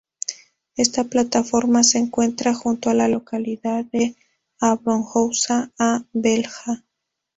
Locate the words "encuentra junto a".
1.99-2.95